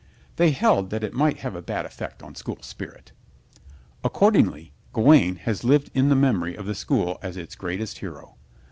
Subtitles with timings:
[0.37, 3.11] They held that it might have a bad effect on school spirit.
[4.03, 8.33] Accordingly, Gawaine has lived in the memory of the school as its greatest hero.